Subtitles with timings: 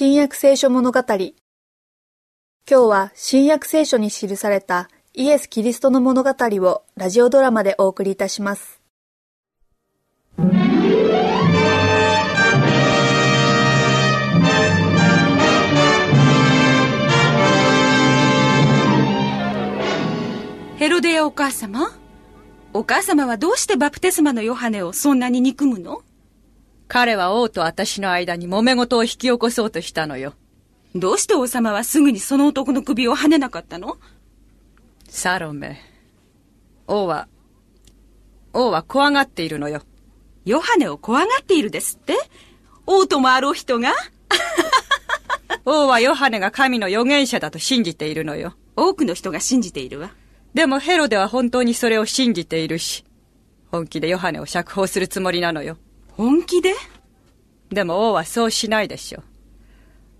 [0.00, 1.00] 新約聖書物語。
[1.08, 1.32] 今
[2.68, 8.80] 日は新約聖書に記されたイエス・キリストの物語をラジオドラマでお送りいたします。
[20.76, 21.90] ヘロデアお母様？
[22.72, 26.02] お母様はどうしてバプテスマのヨハネをそんなに憎むの？
[26.88, 30.34] 彼は王と私の間に揉め事を引き起こそうとしたのよ。
[30.94, 33.98] どうして王様はすぐにその男の首をはねなかったの？
[35.08, 35.80] サロメ。
[36.86, 37.28] 王は、
[38.54, 39.82] 王は怖がっているのよ。
[40.46, 42.14] ヨハネを怖がっているですって？
[42.86, 43.92] 王ともあろう人が？
[45.66, 48.54] 王はヨハネが神の預言者だと信じているのよ。
[48.76, 50.10] 多くの人が信じているわ。
[50.54, 53.04] でもヘロデは本当にそれを信じているし、
[53.70, 55.76] 本気でヨハネを釈放するつもりなのよ。
[56.18, 56.74] 本気で？
[57.70, 59.22] でも王はそうしないでしょ。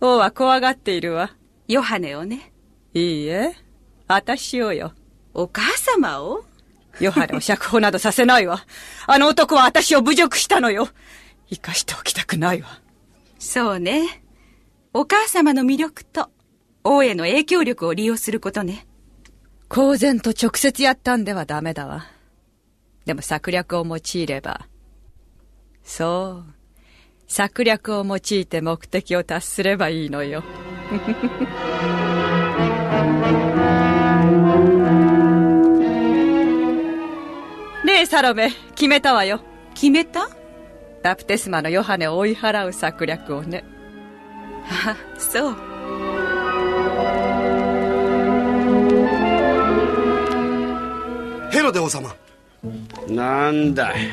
[0.00, 1.36] 王は怖がっているわ。
[1.68, 2.50] ヨハネをね。
[2.94, 3.54] いいえ、
[4.08, 4.94] 私をよ。
[5.34, 6.44] お母様を？
[6.98, 8.64] ヨハネを釈放などさせないわ。
[9.06, 10.88] あの男は私を侮辱したのよ。
[11.50, 12.80] 生かしておきたくないわ。
[13.38, 14.22] そうね。
[14.94, 16.30] お母様の魅力と、
[16.84, 18.86] 王への影響力を利用することね。
[19.68, 22.06] 公然と直接やったんではダメだわ。
[23.04, 24.66] でも策略を用いれば、
[25.84, 26.52] そう。
[27.26, 30.42] 策略を用いて目的を達すればいいのよ。
[37.84, 39.40] ねえ、サロメ、決めたわよ。
[39.74, 40.28] 決めた？
[41.02, 43.64] バプテスマのヨハネを追い払う策略をね。
[44.86, 45.56] あ、そう。
[51.50, 52.14] ヘロデ王様
[53.08, 54.08] なんだい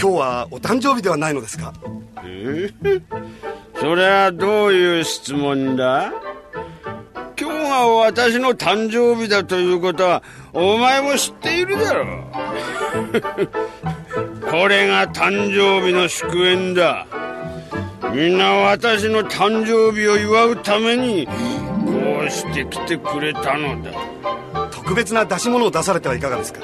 [0.00, 1.72] 今日はお誕生日ではないのですか？
[2.24, 2.70] え。
[3.80, 6.12] それはどういう質問だ？
[7.38, 10.22] 今日が私の誕生日だということは
[10.52, 12.24] お前も知っているだろう。
[14.50, 17.06] これが誕生日の祝宴だ。
[18.12, 21.32] みんな私の誕生日を祝うためにこ
[22.26, 23.90] うして来てくれたのだ。
[24.70, 26.60] 特別な出し物を出されてはいかがですか？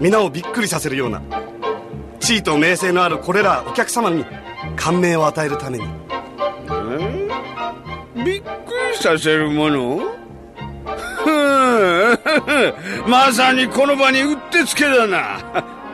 [0.00, 1.22] 皆をびっくりさせるような
[2.24, 4.24] 地位と名声のあるこれらお客様に
[4.76, 5.84] 感銘を与えるために。
[8.16, 8.24] え？
[8.24, 8.48] びっく
[8.92, 10.00] りさせるもの？
[13.06, 15.38] まさにこの場にうってつけだな。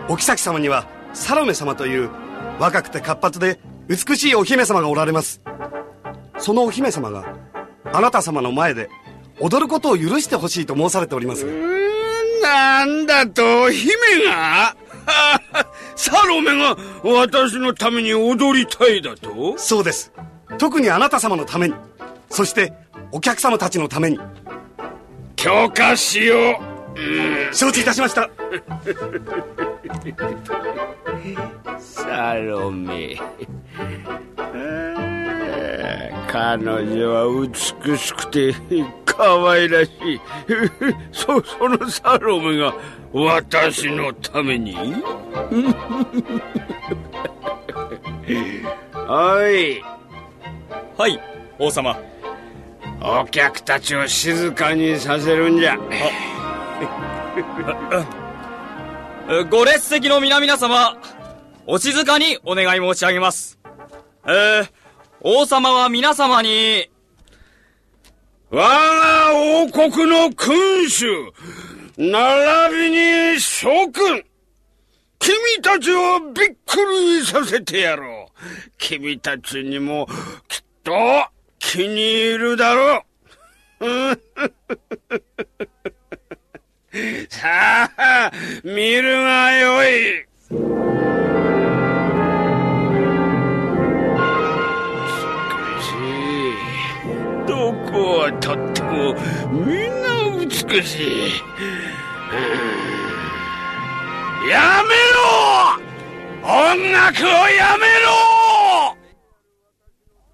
[0.08, 2.10] お妃様にはサロメ様という
[2.60, 3.58] 若くて活発で
[3.88, 5.40] 美しいお姫様がおられます。
[6.38, 7.24] そのお姫様が
[7.92, 8.88] あなた様の前で
[9.40, 11.52] 踊ることを許してほしいと申されておりますが。
[12.42, 13.92] なんだと姫
[14.26, 14.76] が？
[15.96, 19.58] サロメが私のために踊りたいだと？
[19.58, 20.12] そうです。
[20.58, 21.74] 特にあなた様のために。
[22.28, 22.72] そして
[23.12, 24.18] お客様たちのために。
[25.36, 26.64] 許可しよう。
[27.54, 28.28] 承知いたしました。
[31.78, 33.16] サロメ。
[36.28, 37.26] 彼女は
[37.84, 38.54] 美しくて
[39.20, 40.18] 可愛らしい。
[41.12, 42.74] そそのサロメが
[43.12, 44.74] 私のために？
[49.06, 49.82] おい。
[50.96, 51.20] はい
[51.58, 51.98] 王様。
[53.02, 55.76] お客たちを静かにさせるんじゃ。
[59.50, 60.96] ご列席の皆々様
[61.66, 63.58] お静かにお願い申し上げます。
[64.26, 64.68] えー、
[65.20, 66.89] 王様は皆様に
[68.52, 71.06] 我が王国の君主
[71.96, 74.24] 並びに諸君
[75.20, 78.32] 君たちをびっくりさせてやろう。
[78.78, 80.08] 君たちにも
[80.48, 80.92] きっと
[81.58, 83.04] 気に入るだろ
[83.80, 83.84] う。
[87.28, 88.32] さあ
[88.64, 90.26] 見るがよい。
[98.50, 99.14] とっても
[99.52, 101.32] みんな美しい。
[104.48, 106.48] やめろ！
[106.48, 108.96] 音楽をやめろ！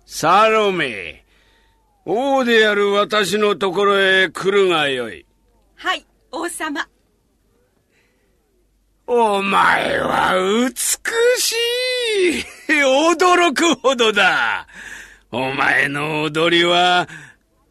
[0.07, 1.25] サロメ
[2.07, 5.27] 王である私のところへ来るがよい。
[5.75, 6.89] はい、王様。
[9.07, 10.75] お前は美
[11.39, 11.55] し
[12.31, 12.45] い。
[12.69, 14.67] 驚くほどだ。
[15.31, 17.09] お前の踊りは、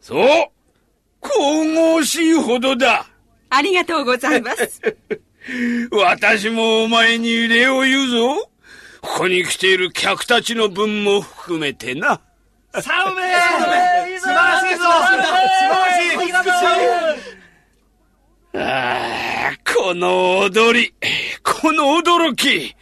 [0.06, 0.26] そう
[1.20, 3.06] 神々しいほどだ
[3.50, 4.80] ありがとうございます。
[5.90, 8.50] 私もお前に礼を言うぞ。
[9.00, 12.20] ここに来ている客たちの分も含めてな。
[12.72, 13.22] サウメ
[14.20, 15.40] 素晴らしいぞ素晴ら
[15.98, 16.56] し
[18.54, 20.94] いああ、この踊り、
[21.42, 22.76] この驚き。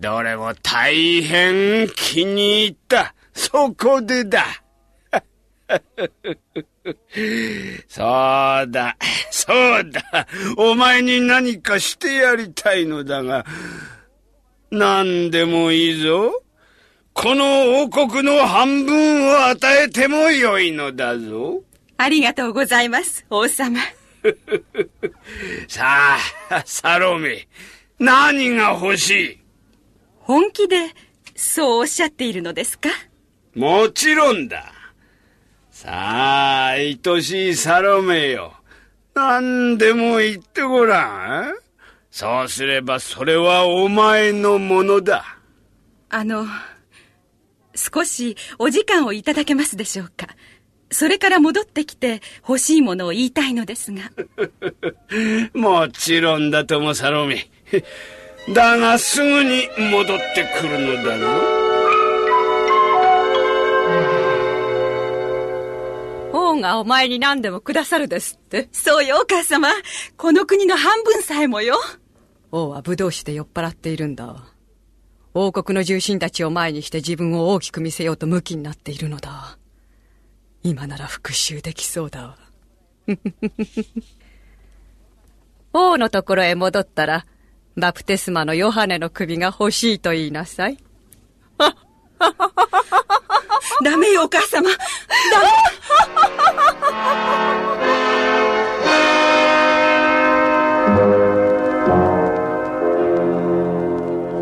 [0.00, 3.14] どれも大変気に入った。
[3.34, 4.63] そこでだ。
[7.88, 8.06] そう
[8.70, 8.96] だ、
[9.30, 10.26] そうだ。
[10.56, 13.44] お前に何かしてやりたいのだが、
[14.70, 16.42] 何でもいいぞ。
[17.12, 21.62] この王国の半分を与えてもよいのだぞ。
[21.96, 23.78] ありがとうございます、王様。
[25.68, 26.16] さ
[26.50, 27.46] あ、サロメ、
[27.98, 29.38] 何が欲しい？
[30.18, 30.76] 本気で
[31.36, 32.88] そうおっしゃっているのですか？
[33.54, 34.72] もちろんだ。
[35.74, 38.54] さあ、愛しいサロメよ。
[39.12, 41.54] 何でも言ってごらん。
[42.12, 45.36] そうすればそれはお前のものだ。
[46.10, 46.46] あの、
[47.74, 50.28] 少しお時間をいただけますでしょうか。
[50.92, 54.12] それから戻ってきて欲しいものを言いたいのですが。
[55.58, 57.50] もちろんだとも、サロメ。
[58.54, 61.63] だがすぐに戻ってくるのだぞ。
[66.54, 69.68] 王がお前に何でもくださるですってそうよ、お母様。
[70.16, 71.76] この国の半分さえもよ。
[72.52, 74.44] 王は武道士で酔っ払っているんだ。
[75.34, 79.58] 王国の重臣たちを前にして自分を大きく見せようと向きになっているのだ。
[80.62, 82.38] 今なら復讐できそうだわ。
[85.72, 87.26] 王のところへ戻ったら、
[87.76, 90.78] バプテスマのヨハネの首が欲しいと言いなさい。
[93.82, 94.68] ダメよ、お母様。
[94.70, 94.76] ダ
[95.40, 95.46] メ。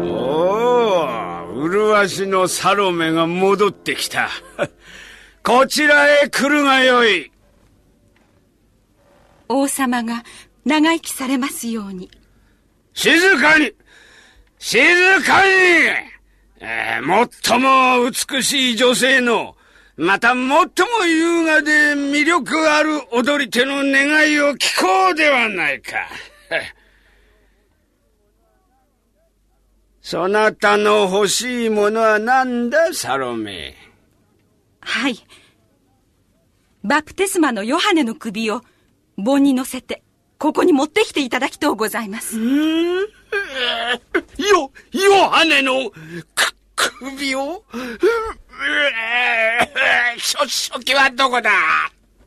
[0.00, 0.06] お
[1.54, 4.28] お、麗しのサロメが戻ってきた。
[5.42, 7.32] こちらへ来るがよい。
[9.48, 10.24] 王様が
[10.64, 12.10] 長生きされますように。
[12.94, 13.72] 静かに
[14.58, 14.78] 静
[15.24, 16.11] かに、えー、
[17.04, 19.56] 最も美しい女性の、
[19.96, 20.64] また最も
[21.06, 26.08] 優雅で魅力ある踊り手の願いを聞こうではないか。
[30.00, 33.74] そなたの欲しいものは何だ、サロメ？
[34.80, 35.16] はい。
[36.84, 38.62] バプテスマのヨハネの首を
[39.16, 40.02] 盆に乗せて、
[40.38, 42.36] ここに持ってきていただきとうございます。
[44.38, 45.92] よ、ヨハネの、
[47.02, 47.64] 首を？
[50.16, 51.50] 書記はどこだ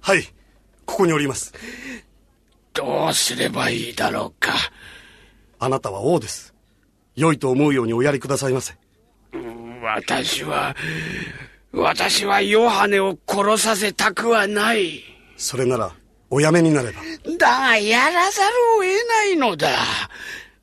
[0.02, 0.24] はい、
[0.86, 1.54] ここにおります。
[2.74, 4.54] どうすればいいだろうか。
[5.60, 6.54] あなたは王です。
[7.16, 8.76] 良いと思うようにおやりくださいませ。
[9.82, 10.76] 私は、
[11.72, 15.02] 私はヨハネを殺させたくはない。
[15.38, 15.94] それなら、
[16.30, 17.02] おやめになれば。
[17.38, 19.70] だが、やらざるを得ないのだ。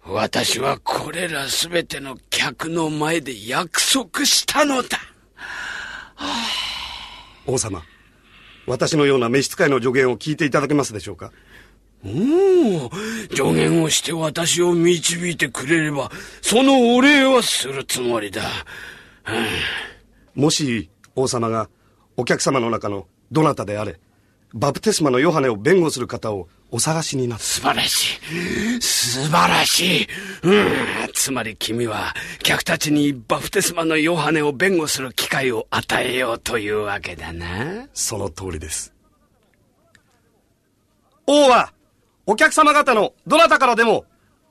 [0.05, 4.99] 私はこれらすべての客の前で約束したのだ。
[7.47, 7.83] 王様、
[8.67, 11.33] 私のような召使いの助言を聞いていただけますでしょうか？
[12.05, 12.09] お
[12.87, 12.91] お、
[13.31, 16.11] 助言をして私を導いてくれれば、
[16.41, 18.43] そのお礼はするつもりだ。
[20.35, 21.69] もし、王様が
[22.17, 24.01] お客様の中のどなたであれ、
[24.55, 27.45] バプテスマのヨハネを弁護する方をお探しになった。
[27.45, 28.21] 素晴らし
[28.79, 28.83] い。
[28.83, 30.09] 素晴らしい。
[30.43, 30.67] うん。
[31.15, 37.89] つまり君は、客たちにバプテスマのヨハネを弁護する機会を与えようというわけだな。
[37.93, 38.95] その通りです。
[41.27, 41.73] 王は、
[42.27, 44.05] お客様方のどなたからでも、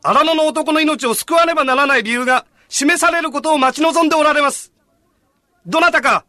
[0.04, 4.72] 荒野の男の命を救わねばならない理由が示されることを待ち望んでおられます。
[5.66, 6.26] どなたか、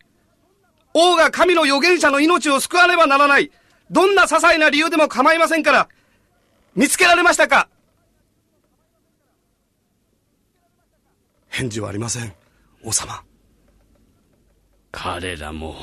[0.95, 3.51] 王が神の預言者の命を救わねばならない
[3.93, 5.89] どんな些細な理由でも構いませんから、
[6.75, 7.69] 見つけられましたか？
[11.49, 12.33] 返事はありません、
[12.83, 13.23] 王様。
[14.91, 15.77] 彼らも、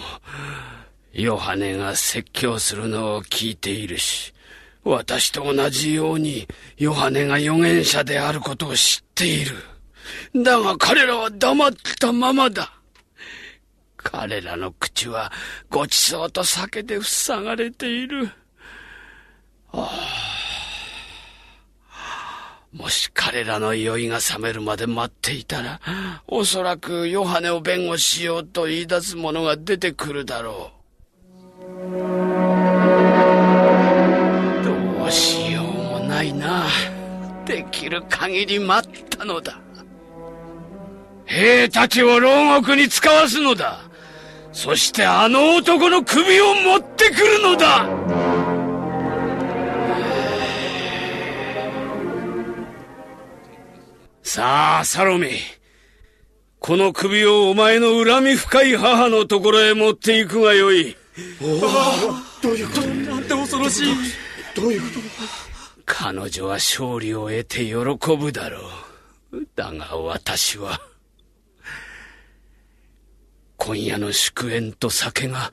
[1.14, 4.34] ヨハネが説教するのを聞いているし、
[4.84, 6.48] 私と同じように
[6.78, 9.56] ヨハネが預言者であることを知っている。
[10.44, 12.74] だが彼らは黙ったままだ。
[14.02, 15.32] 彼らの口は
[15.70, 18.32] ごちそうと酒で塞がれている。
[22.72, 25.82] もし彼らの酔いが覚めるまで待っていたら、
[26.28, 30.80] おそらくヨハネを弁護しようと言い出す者が出てくるだろう。
[34.64, 36.66] どうしようもないな。
[37.46, 39.60] できる限り待ったのだ。
[41.26, 43.89] 兵たちを牢獄に使わすのだ。
[44.52, 47.88] そしてあの男の首を持ってくるのだ
[54.24, 55.40] さあ、サロメ。
[56.60, 60.96] この首をお前の恨み深い母のところへ持っていくがよい。
[61.40, 62.82] どういうこと？
[62.82, 63.96] なんて恐ろしい。
[64.56, 65.00] どういうこと？
[65.86, 67.74] 彼女は勝利を得て喜
[68.18, 68.60] ぶだろ
[69.32, 69.48] う。
[69.56, 70.80] だが私は、
[73.60, 75.52] 今夜の祝宴と酒が、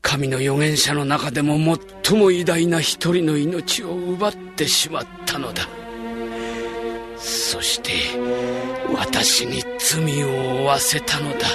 [0.00, 1.58] 神の預言者の中でも
[2.02, 5.68] 最も偉大な一人の命を奪ってしまったのだ。
[7.18, 7.92] そして
[8.94, 11.46] 私に罪を負わせたのだ。